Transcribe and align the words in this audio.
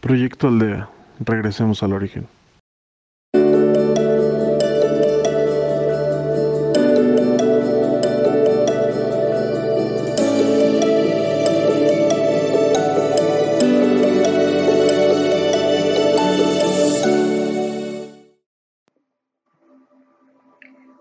Proyecto 0.00 0.46
Aldea. 0.46 0.88
Regresemos 1.18 1.82
al 1.82 1.92
origen. 1.92 2.28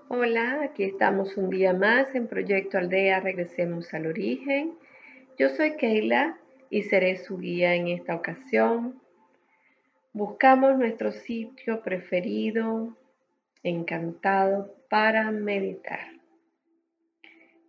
Hola, 0.09 0.61
aquí 0.63 0.83
estamos 0.83 1.37
un 1.37 1.51
día 1.51 1.73
más 1.73 2.07
en 2.15 2.27
Proyecto 2.27 2.79
Aldea, 2.79 3.19
regresemos 3.19 3.93
al 3.93 4.07
origen. 4.07 4.73
Yo 5.37 5.49
soy 5.49 5.77
Keila 5.77 6.35
y 6.69 6.83
seré 6.83 7.17
su 7.17 7.37
guía 7.37 7.75
en 7.75 7.87
esta 7.87 8.15
ocasión. 8.15 9.01
Buscamos 10.13 10.77
nuestro 10.77 11.11
sitio 11.11 11.81
preferido, 11.81 12.97
encantado 13.63 14.75
para 14.89 15.31
meditar. 15.31 16.11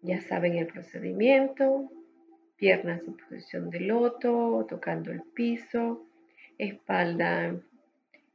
Ya 0.02 0.20
saben 0.20 0.56
el 0.56 0.66
procedimiento, 0.66 1.90
piernas 2.56 3.02
en 3.06 3.16
posición 3.16 3.70
de 3.70 3.80
loto, 3.80 4.66
tocando 4.68 5.10
el 5.10 5.22
piso, 5.22 6.06
espalda 6.56 7.54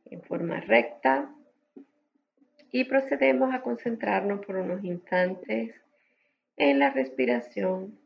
en 0.05 0.21
forma 0.23 0.59
recta 0.61 1.33
y 2.71 2.85
procedemos 2.85 3.53
a 3.53 3.61
concentrarnos 3.61 4.45
por 4.45 4.57
unos 4.57 4.83
instantes 4.83 5.75
en 6.57 6.79
la 6.79 6.89
respiración 6.89 7.99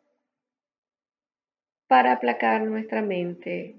para 1.88 2.14
aplacar 2.14 2.64
nuestra 2.64 3.02
mente, 3.02 3.76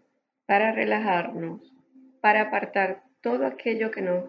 para 0.46 0.72
relajarnos, 0.72 1.60
para 2.20 2.42
apartar 2.42 3.04
todo 3.20 3.46
aquello 3.46 3.90
que 3.90 4.02
nos 4.02 4.24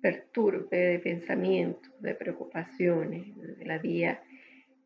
perturbe 0.00 0.76
de 0.76 0.98
pensamientos, 0.98 1.90
de 2.00 2.14
preocupaciones, 2.14 3.34
de 3.58 3.64
la 3.64 3.78
día, 3.78 4.22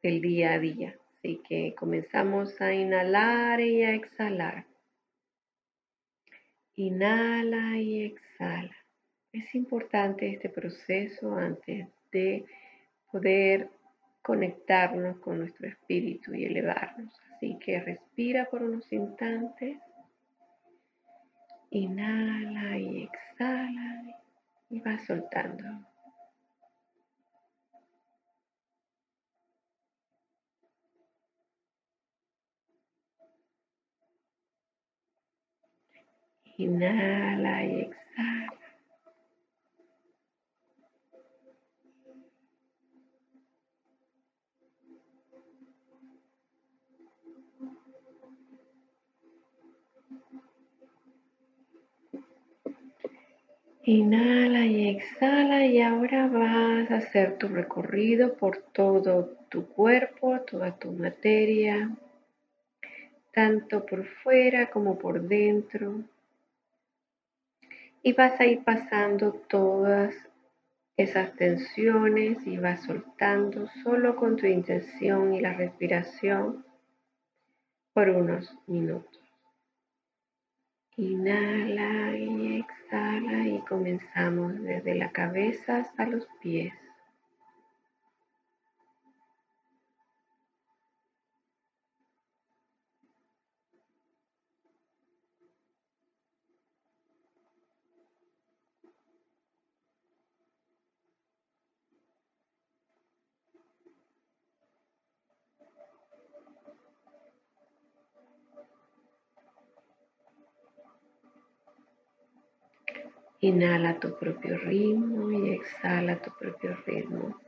del 0.02 0.20
día 0.20 0.52
a 0.52 0.58
día. 0.58 0.96
Así 1.16 1.40
que 1.48 1.74
comenzamos 1.74 2.60
a 2.60 2.72
inhalar 2.72 3.60
y 3.60 3.82
a 3.82 3.94
exhalar. 3.94 4.66
Inhala 6.76 7.78
y 7.78 8.02
exhala. 8.04 8.76
Es 9.32 9.54
importante 9.54 10.28
este 10.28 10.50
proceso 10.50 11.34
antes 11.34 11.88
de 12.12 12.44
poder 13.10 13.70
conectarnos 14.22 15.18
con 15.18 15.38
nuestro 15.38 15.66
espíritu 15.68 16.34
y 16.34 16.44
elevarnos. 16.44 17.12
Así 17.36 17.58
que 17.58 17.78
respira 17.80 18.46
por 18.46 18.62
unos 18.62 18.90
instantes. 18.90 19.78
Inhala 21.68 22.78
y 22.78 23.02
exhala 23.02 24.20
y 24.70 24.80
va 24.80 24.98
soltando. 25.00 25.64
Inhala 36.56 37.64
y 37.66 37.80
exhala. 37.82 38.55
Inhala 53.88 54.66
y 54.66 54.88
exhala 54.88 55.64
y 55.64 55.80
ahora 55.80 56.26
vas 56.26 56.90
a 56.90 56.96
hacer 56.96 57.38
tu 57.38 57.46
recorrido 57.46 58.34
por 58.34 58.56
todo 58.56 59.36
tu 59.48 59.68
cuerpo, 59.68 60.40
toda 60.40 60.76
tu 60.76 60.90
materia, 60.90 61.96
tanto 63.32 63.86
por 63.86 64.04
fuera 64.04 64.70
como 64.70 64.98
por 64.98 65.22
dentro. 65.22 66.02
Y 68.02 68.12
vas 68.12 68.40
a 68.40 68.46
ir 68.46 68.64
pasando 68.64 69.34
todas 69.48 70.16
esas 70.96 71.36
tensiones 71.36 72.44
y 72.44 72.58
vas 72.58 72.82
soltando 72.82 73.68
solo 73.84 74.16
con 74.16 74.34
tu 74.36 74.46
intención 74.46 75.32
y 75.32 75.40
la 75.40 75.52
respiración 75.52 76.66
por 77.92 78.08
unos 78.08 78.52
minutos. 78.66 79.20
Inhala 80.96 82.16
y 82.18 82.64
y 82.92 83.58
comenzamos 83.68 84.62
desde 84.62 84.94
la 84.94 85.10
cabeza 85.10 85.78
hasta 85.78 86.06
los 86.06 86.26
pies. 86.40 86.72
Inhala 113.46 114.00
tu 114.00 114.18
propio 114.18 114.58
ritmo 114.58 115.30
y 115.30 115.50
exhala 115.50 116.20
tu 116.20 116.32
propio 116.32 116.76
ritmo. 116.84 117.40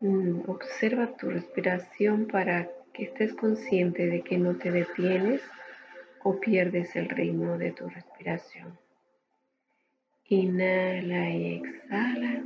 Mm, 0.00 0.50
observa 0.50 1.16
tu 1.16 1.30
respiración 1.30 2.26
para 2.26 2.68
que 2.92 3.04
estés 3.04 3.32
consciente 3.32 4.06
de 4.06 4.20
que 4.20 4.36
no 4.36 4.56
te 4.58 4.70
detienes 4.70 5.40
o 6.22 6.38
pierdes 6.38 6.94
el 6.94 7.08
ritmo 7.08 7.56
de 7.56 7.70
tu 7.72 7.88
respiración. 7.88 8.78
Inhala 10.26 11.30
y 11.30 11.54
exhala. 11.54 12.44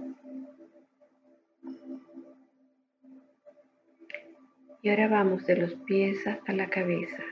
Y 4.83 4.89
ahora 4.89 5.09
vamos 5.09 5.45
de 5.47 5.57
los 5.57 5.75
pies 5.87 6.25
hasta 6.29 6.53
la 6.53 6.69
cabeza. 6.71 7.25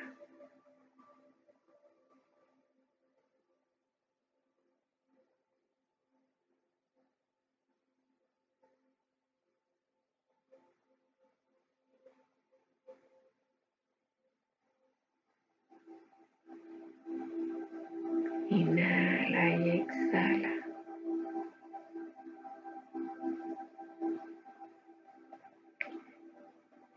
Y 19.48 19.70
exhala. 19.70 20.52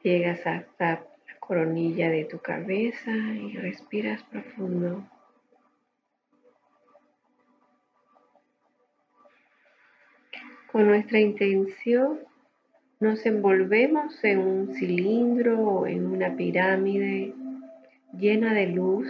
Llegas 0.04 0.46
hasta 0.46 0.92
la 0.92 1.40
coronilla 1.40 2.10
de 2.10 2.26
tu 2.26 2.38
cabeza 2.40 3.12
y 3.12 3.58
respiras 3.58 4.22
profundo. 4.24 5.04
Con 10.72 10.86
nuestra 10.86 11.20
intención 11.20 12.20
nos 13.00 13.26
envolvemos 13.26 14.24
en 14.24 14.40
un 14.40 14.76
cilindro 14.76 15.60
o 15.60 15.88
en 15.88 16.06
una 16.06 16.36
pirámide 16.36 17.34
llena 18.14 18.54
de 18.54 18.68
luz 18.68 19.08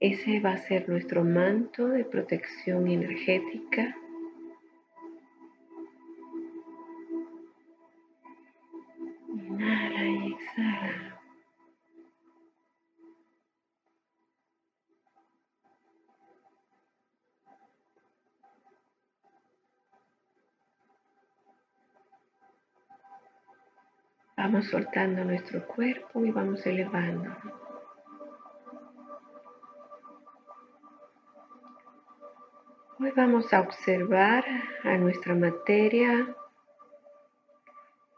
ese 0.00 0.40
va 0.40 0.52
a 0.52 0.58
ser 0.58 0.88
nuestro 0.88 1.24
manto 1.24 1.88
de 1.88 2.04
protección 2.04 2.86
energética. 2.88 3.96
Inhala 9.28 10.04
y 10.04 10.32
exhala. 10.32 11.20
Vamos 24.36 24.66
soltando 24.66 25.24
nuestro 25.24 25.66
cuerpo 25.66 26.24
y 26.24 26.30
vamos 26.30 26.64
elevando. 26.66 27.65
Hoy 33.06 33.12
vamos 33.14 33.52
a 33.52 33.60
observar 33.60 34.44
a 34.82 34.96
nuestra 34.96 35.32
materia, 35.32 36.34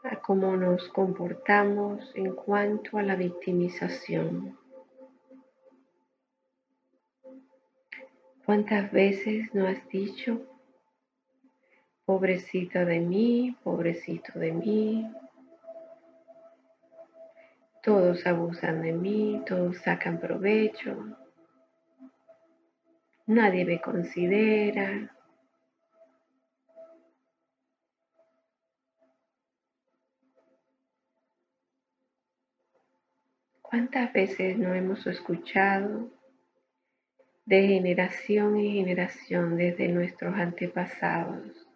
a 0.03 0.15
cómo 0.15 0.57
nos 0.57 0.89
comportamos 0.89 2.11
en 2.15 2.33
cuanto 2.33 2.97
a 2.97 3.03
la 3.03 3.15
victimización. 3.15 4.57
¿Cuántas 8.43 8.91
veces 8.91 9.53
no 9.53 9.67
has 9.67 9.87
dicho, 9.89 10.41
pobrecita 12.05 12.83
de 12.83 12.99
mí, 12.99 13.55
pobrecito 13.63 14.39
de 14.39 14.53
mí? 14.53 15.07
Todos 17.83 18.25
abusan 18.25 18.81
de 18.81 18.93
mí, 18.93 19.43
todos 19.45 19.77
sacan 19.77 20.19
provecho 20.19 21.15
nadie 23.29 23.63
me 23.63 23.79
considera. 23.79 25.15
¿Cuántas 33.61 34.11
veces 34.13 34.57
no 34.57 34.73
hemos 34.73 35.05
escuchado 35.05 36.09
de 37.45 37.67
generación 37.67 38.57
en 38.57 38.71
generación 38.73 39.57
desde 39.57 39.89
nuestros 39.89 40.33
antepasados? 40.33 41.67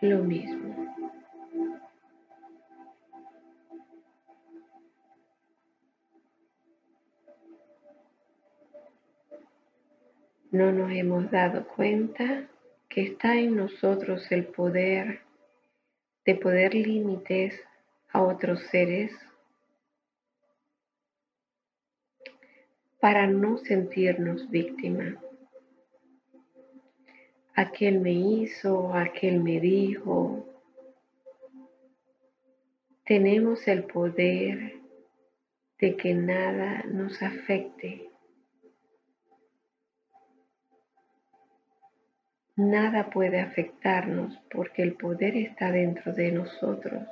Lo 0.00 0.22
mismo. 0.22 0.85
No 10.56 10.72
nos 10.72 10.90
hemos 10.90 11.30
dado 11.30 11.68
cuenta 11.68 12.48
que 12.88 13.02
está 13.02 13.36
en 13.36 13.56
nosotros 13.56 14.32
el 14.32 14.46
poder 14.46 15.20
de 16.24 16.34
poder 16.34 16.74
límites 16.74 17.60
a 18.08 18.22
otros 18.22 18.62
seres 18.70 19.12
para 22.98 23.26
no 23.26 23.58
sentirnos 23.58 24.48
víctima. 24.48 25.20
Aquel 27.54 28.00
me 28.00 28.12
hizo, 28.12 28.94
aquel 28.94 29.42
me 29.42 29.60
dijo. 29.60 30.42
Tenemos 33.04 33.68
el 33.68 33.84
poder 33.84 34.80
de 35.78 35.96
que 35.98 36.14
nada 36.14 36.82
nos 36.84 37.22
afecte. 37.22 38.05
Nada 42.56 43.10
puede 43.10 43.40
afectarnos 43.40 44.40
porque 44.50 44.82
el 44.82 44.94
poder 44.94 45.36
está 45.36 45.70
dentro 45.70 46.14
de 46.14 46.32
nosotros. 46.32 47.06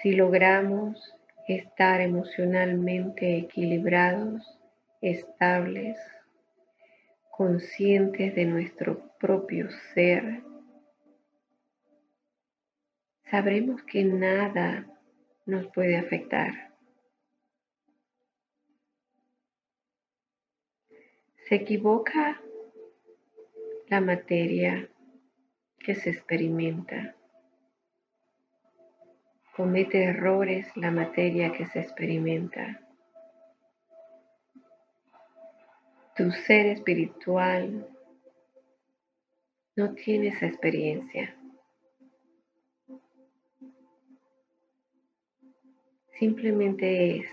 Si 0.00 0.12
logramos 0.12 1.14
estar 1.46 2.00
emocionalmente 2.00 3.36
equilibrados, 3.36 4.58
estables, 5.02 5.98
conscientes 7.30 8.34
de 8.34 8.46
nuestro 8.46 9.10
propio 9.18 9.68
ser, 9.92 10.42
sabremos 13.30 13.82
que 13.82 14.04
nada 14.04 14.86
nos 15.44 15.66
puede 15.66 15.98
afectar. 15.98 16.72
Se 21.46 21.56
equivoca 21.56 22.40
la 23.90 24.00
materia 24.00 24.88
que 25.80 25.96
se 25.96 26.10
experimenta. 26.10 27.16
Comete 29.56 30.04
errores 30.04 30.64
la 30.76 30.92
materia 30.92 31.52
que 31.52 31.66
se 31.66 31.80
experimenta. 31.80 32.80
Tu 36.14 36.30
ser 36.30 36.66
espiritual 36.66 37.88
no 39.74 39.92
tiene 39.94 40.28
esa 40.28 40.46
experiencia. 40.46 41.34
Simplemente 46.16 47.16
es. 47.16 47.26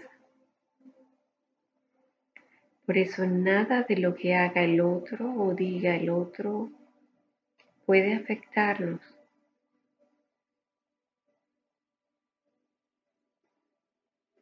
Por 2.88 2.98
eso 2.98 3.26
nada 3.26 3.84
de 3.84 3.98
lo 3.98 4.16
que 4.16 4.34
haga 4.34 4.64
el 4.64 4.80
otro 4.80 5.30
o 5.34 5.54
diga 5.54 5.94
el 5.94 6.10
otro 6.10 6.72
puede 7.86 8.16
afectarnos. 8.16 9.02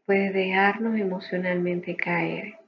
Puede 0.06 0.32
dejarnos 0.32 1.00
emocionalmente 1.00 1.96
caer. 1.96 2.60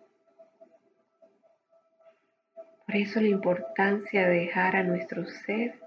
Por 2.87 2.95
eso 2.95 3.21
la 3.21 3.27
importancia 3.27 4.27
de 4.27 4.33
dejar 4.33 4.77
a 4.77 4.83
nuestro 4.83 5.27
ser 5.27 5.79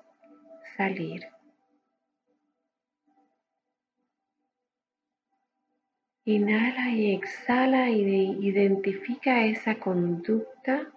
salir. 0.77 1.27
Inhala 6.27 6.91
y 6.91 7.15
exhala 7.15 7.89
y 7.89 8.03
identifica 8.47 9.45
esa 9.47 9.77
conducta 9.77 10.93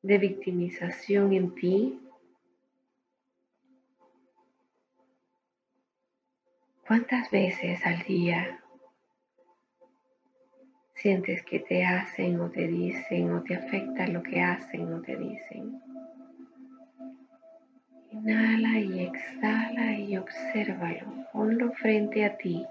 de 0.00 0.18
victimización 0.18 1.34
en 1.34 1.54
ti. 1.54 2.00
¿Cuántas 6.86 7.30
veces 7.30 7.84
al 7.84 8.02
día 8.04 8.60
sientes 10.94 11.42
que 11.42 11.60
te 11.60 11.84
hacen 11.84 12.40
o 12.40 12.50
te 12.50 12.66
dicen 12.68 13.34
o 13.34 13.42
te 13.42 13.56
afecta 13.56 14.06
lo 14.06 14.22
que 14.22 14.40
hacen 14.40 14.94
o 14.94 15.02
te 15.02 15.14
dicen? 15.16 15.82
Inhala 18.12 18.80
y 18.80 19.00
exhala 19.00 19.98
y 19.98 20.16
obsérvalo. 20.16 21.26
Ponlo 21.32 21.70
frente 21.72 22.24
a 22.24 22.34
ti. 22.38 22.64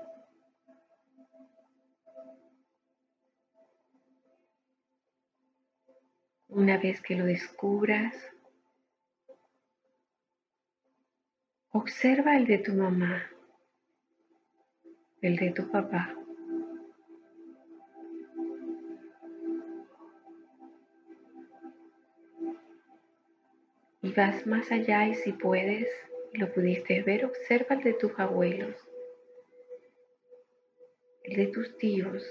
Una 6.55 6.77
vez 6.77 7.01
que 7.01 7.15
lo 7.15 7.25
descubras, 7.25 8.15
observa 11.71 12.37
el 12.37 12.47
de 12.47 12.59
tu 12.59 12.71
mamá, 12.71 13.29
el 15.21 15.35
de 15.35 15.51
tu 15.51 15.69
papá. 15.69 16.15
Y 24.01 24.13
vas 24.13 24.47
más 24.47 24.71
allá 24.71 25.09
y 25.09 25.15
si 25.15 25.33
puedes, 25.33 25.89
lo 26.31 26.53
pudiste 26.53 27.03
ver, 27.03 27.25
observa 27.25 27.75
el 27.75 27.83
de 27.83 27.93
tus 27.95 28.17
abuelos, 28.17 28.77
el 31.23 31.35
de 31.35 31.47
tus 31.47 31.77
tíos, 31.77 32.23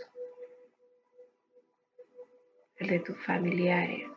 el 2.77 2.89
de 2.89 3.01
tus 3.01 3.19
familiares. 3.27 4.14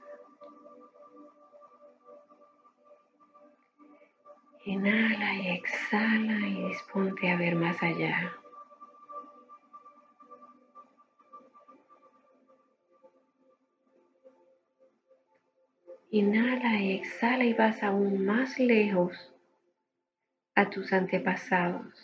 Inhala 4.68 5.34
y 5.34 5.48
exhala 5.48 6.46
y 6.46 6.68
disponte 6.68 7.32
a 7.32 7.38
ver 7.38 7.56
más 7.56 7.82
allá. 7.82 8.34
Inhala 16.12 16.82
y 16.82 16.98
exhala 16.98 17.46
y 17.46 17.54
vas 17.54 17.82
aún 17.82 18.26
más 18.26 18.60
lejos 18.60 19.34
a 20.56 20.70
tus 20.70 20.92
antepasados. 20.92 21.96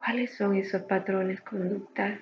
¿Cuáles 0.00 0.36
son 0.36 0.56
esos 0.56 0.82
patrones 0.82 1.40
conductas 1.40 2.18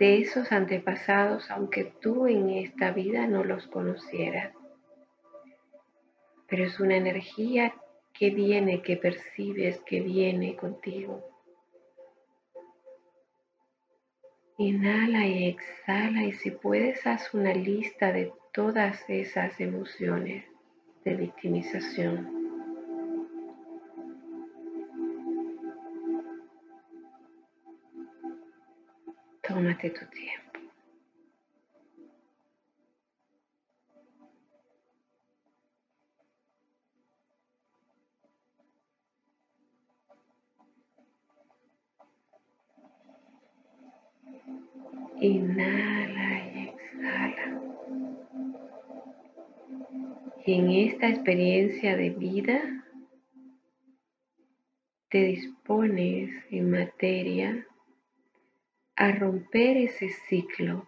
de 0.00 0.18
esos 0.22 0.50
antepasados, 0.50 1.50
aunque 1.50 1.84
tú 1.84 2.26
en 2.26 2.48
esta 2.48 2.90
vida 2.90 3.26
no 3.26 3.44
los 3.44 3.66
conocieras. 3.66 4.54
Pero 6.48 6.64
es 6.64 6.80
una 6.80 6.96
energía 6.96 7.74
que 8.14 8.30
viene, 8.30 8.80
que 8.80 8.96
percibes, 8.96 9.78
que 9.80 10.00
viene 10.00 10.56
contigo. 10.56 11.22
Inhala 14.56 15.26
y 15.26 15.48
exhala 15.48 16.24
y 16.24 16.32
si 16.32 16.50
puedes 16.50 17.06
haz 17.06 17.34
una 17.34 17.52
lista 17.52 18.10
de 18.10 18.32
todas 18.54 19.04
esas 19.06 19.60
emociones 19.60 20.46
de 21.04 21.14
victimización. 21.14 22.39
Tu 29.78 29.88
tiempo. 29.88 30.10
Inhala 45.20 46.46
y 46.52 46.68
exhala. 46.68 47.60
Y 50.44 50.54
en 50.54 50.70
esta 50.70 51.08
experiencia 51.08 51.96
de 51.96 52.10
vida 52.10 52.84
te 55.10 55.22
dispones 55.22 56.30
en 56.50 56.70
materia 56.72 57.66
a 59.00 59.12
romper 59.12 59.78
ese 59.78 60.10
ciclo 60.28 60.86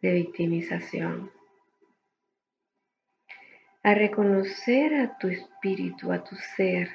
de 0.00 0.14
victimización, 0.14 1.30
a 3.82 3.92
reconocer 3.92 4.94
a 4.94 5.18
tu 5.18 5.28
espíritu, 5.28 6.10
a 6.10 6.24
tu 6.24 6.34
ser, 6.36 6.88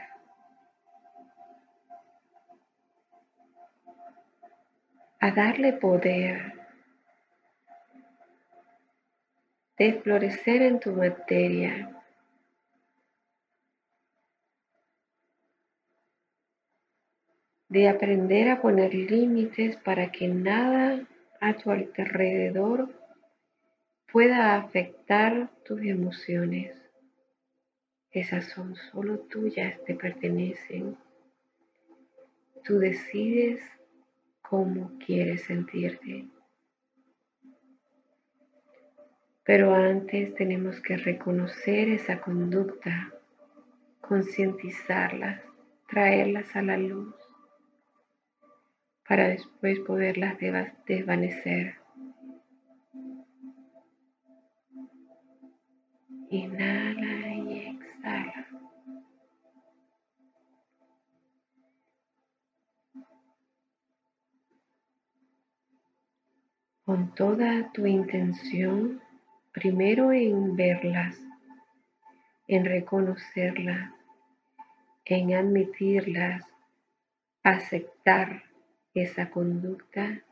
a 5.19 5.29
darle 5.29 5.73
poder 5.73 6.51
de 9.77 10.01
florecer 10.01 10.63
en 10.63 10.79
tu 10.79 10.93
materia. 10.93 12.02
De 17.73 17.89
aprender 17.89 18.49
a 18.49 18.61
poner 18.61 18.93
límites 18.93 19.77
para 19.77 20.11
que 20.11 20.27
nada 20.27 21.07
a 21.41 21.55
tu 21.55 21.71
alrededor 21.71 22.87
pueda 24.11 24.55
afectar 24.57 25.49
tus 25.65 25.81
emociones. 25.81 26.77
Esas 28.11 28.45
son 28.49 28.75
solo 28.75 29.21
tuyas, 29.21 29.83
te 29.85 29.95
pertenecen. 29.95 30.95
Tú 32.63 32.77
decides 32.77 33.59
cómo 34.43 34.91
quieres 35.03 35.41
sentirte. 35.45 36.27
Pero 39.43 39.73
antes 39.73 40.35
tenemos 40.35 40.79
que 40.79 40.95
reconocer 40.95 41.89
esa 41.89 42.21
conducta, 42.21 43.11
concientizarlas, 43.99 45.41
traerlas 45.87 46.55
a 46.55 46.61
la 46.61 46.77
luz, 46.77 47.22
para 49.07 49.27
después 49.27 49.79
poderlas 49.81 50.37
desvanecer. 50.87 51.75
Inhala 56.29 57.35
y 57.35 57.77
exhala. 57.77 58.47
Con 66.85 67.13
toda 67.15 67.71
tu 67.71 67.85
intención 67.85 69.01
primero 69.53 70.11
en 70.11 70.55
verlas, 70.55 71.17
en 72.47 72.65
reconocerlas, 72.65 73.91
en 75.05 75.33
admitirlas, 75.33 76.43
aceptar 77.43 78.52
esa 78.93 79.29
conducta, 79.29 80.23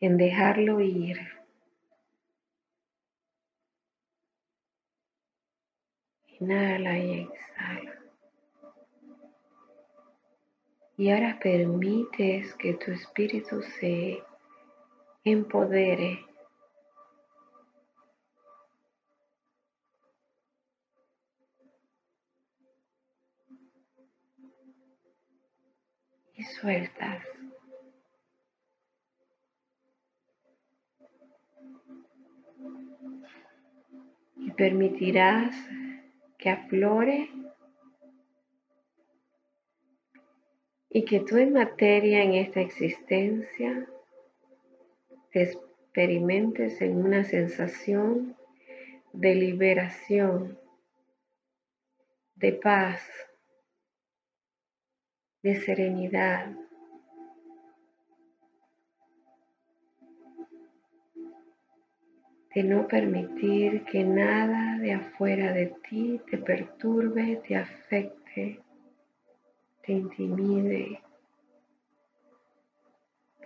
en 0.00 0.16
dejarlo 0.16 0.80
ir. 0.80 1.18
Inhala 6.40 6.98
y 6.98 7.20
exhala. 7.20 7.92
Y 10.98 11.10
ahora 11.10 11.38
permites 11.42 12.54
que 12.54 12.74
tu 12.74 12.90
espíritu 12.92 13.62
se 13.62 14.22
empodere. 15.24 16.24
Sueltas. 26.54 27.24
Y 34.36 34.50
permitirás 34.52 35.54
que 36.38 36.50
aflore 36.50 37.30
y 40.88 41.04
que 41.04 41.20
en 41.36 41.52
materia 41.52 42.22
en 42.22 42.34
esta 42.34 42.60
existencia 42.60 43.86
experimentes 45.32 46.80
en 46.80 46.96
una 46.96 47.24
sensación 47.24 48.36
de 49.12 49.34
liberación, 49.34 50.58
de 52.34 52.52
paz, 52.52 53.02
de 55.46 55.60
serenidad. 55.60 56.50
de 62.52 62.62
no 62.64 62.88
permitir 62.88 63.84
que 63.84 64.02
nada 64.02 64.78
de 64.78 64.94
afuera 64.94 65.52
de 65.52 65.66
ti 65.88 66.18
te 66.30 66.38
perturbe, 66.38 67.42
te 67.46 67.54
afecte, 67.54 68.60
te 69.82 69.92
intimide, 69.92 71.02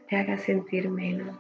te 0.08 0.16
haga 0.16 0.38
sentir 0.38 0.88
menos. 0.88 1.36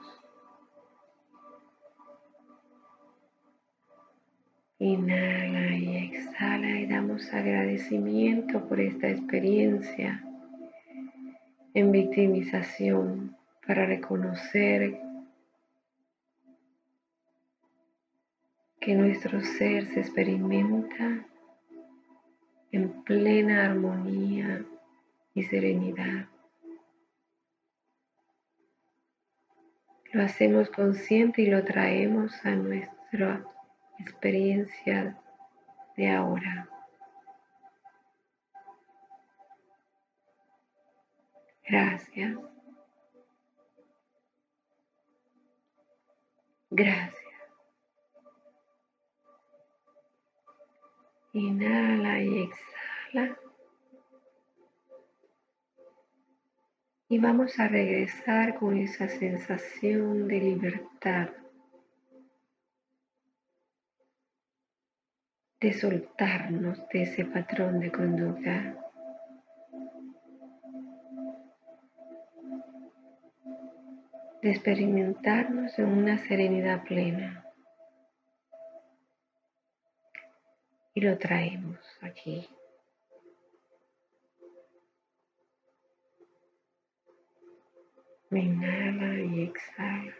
Inhala 4.80 5.76
y 5.76 5.96
exhala 5.96 6.80
y 6.80 6.86
damos 6.86 7.32
agradecimiento 7.32 8.68
por 8.68 8.80
esta 8.80 9.08
experiencia 9.08 10.24
en 11.74 11.92
victimización 11.92 13.36
para 13.66 13.86
reconocer 13.86 15.00
que 18.80 18.94
nuestro 18.94 19.40
ser 19.42 19.86
se 19.92 20.00
experimenta 20.00 21.26
en 22.72 23.02
plena 23.02 23.66
armonía 23.66 24.64
y 25.34 25.42
serenidad. 25.44 26.26
Lo 30.12 30.24
hacemos 30.24 30.70
consciente 30.70 31.42
y 31.42 31.46
lo 31.46 31.64
traemos 31.64 32.32
a 32.44 32.50
nuestro 32.50 33.44
experiencia 33.98 35.16
de 35.96 36.10
ahora. 36.10 36.68
Gracias. 41.70 42.36
Gracias. 46.70 47.14
Inhala 51.32 52.20
y 52.22 52.42
exhala. 52.42 53.38
Y 57.08 57.18
vamos 57.18 57.60
a 57.60 57.68
regresar 57.68 58.58
con 58.58 58.76
esa 58.76 59.08
sensación 59.08 60.26
de 60.26 60.40
libertad. 60.40 61.28
de 65.60 65.74
soltarnos 65.74 66.78
de 66.88 67.02
ese 67.02 67.26
patrón 67.26 67.80
de 67.80 67.92
conducta. 67.92 68.89
De 74.42 74.50
experimentarnos 74.50 75.78
en 75.78 75.86
una 75.86 76.18
serenidad 76.18 76.84
plena. 76.84 77.44
Y 80.94 81.00
lo 81.02 81.18
traemos 81.18 81.78
aquí. 82.00 82.48
Inhala 88.30 89.18
y 89.18 89.42
exhala. 89.42 90.14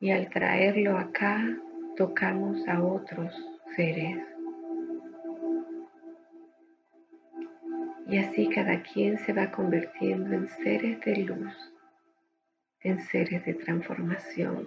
Y 0.00 0.10
al 0.10 0.30
traerlo 0.30 0.96
acá, 0.96 1.44
tocamos 1.96 2.66
a 2.66 2.82
otros 2.82 3.34
seres. 3.76 4.37
Y 8.08 8.16
así 8.16 8.48
cada 8.48 8.82
quien 8.82 9.18
se 9.18 9.34
va 9.34 9.50
convirtiendo 9.50 10.34
en 10.34 10.48
seres 10.48 10.98
de 11.02 11.16
luz, 11.16 11.54
en 12.80 12.98
seres 13.02 13.44
de 13.44 13.52
transformación, 13.52 14.66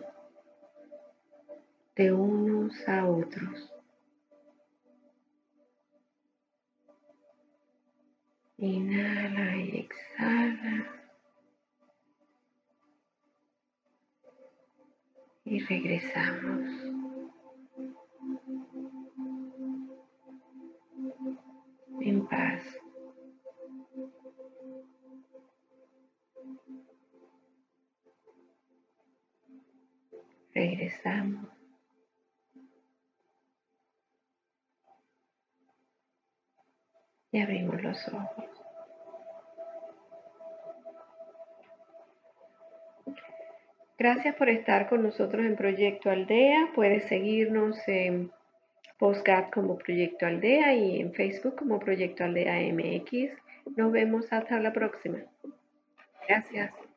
de 1.96 2.14
unos 2.14 2.88
a 2.88 3.08
otros. 3.08 3.74
Inhala 8.58 9.58
y 9.58 9.78
exhala. 9.80 10.88
Y 15.46 15.60
regresamos. 15.62 17.01
Y 37.32 37.40
abrimos 37.40 37.82
los 37.82 38.08
ojos. 38.10 38.46
Gracias 43.98 44.36
por 44.36 44.50
estar 44.50 44.90
con 44.90 45.04
nosotros 45.04 45.46
en 45.46 45.56
Proyecto 45.56 46.10
Aldea. 46.10 46.72
Puedes 46.74 47.04
seguirnos 47.04 47.78
en 47.88 48.32
Postcat 48.98 49.54
como 49.54 49.78
Proyecto 49.78 50.26
Aldea 50.26 50.74
y 50.74 51.00
en 51.00 51.14
Facebook 51.14 51.56
como 51.56 51.80
Proyecto 51.80 52.24
Aldea 52.24 52.74
MX. 52.74 53.32
Nos 53.78 53.92
vemos 53.92 54.26
hasta 54.34 54.60
la 54.60 54.74
próxima. 54.74 55.20
Gracias. 56.28 56.91